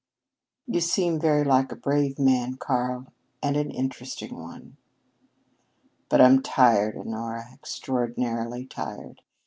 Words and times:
"You 0.65 0.81
seem 0.81 1.19
very 1.19 1.43
like 1.43 1.71
a 1.71 1.75
brave 1.75 2.17
man, 2.17 2.57
Karl, 2.57 3.13
and 3.43 3.55
an 3.55 3.69
interesting 3.69 4.35
one." 4.39 4.77
"But 6.09 6.21
I'm 6.21 6.41
tired, 6.41 6.97
Honora, 6.97 7.51
extraordinarily 7.53 8.65
tired. 8.65 9.21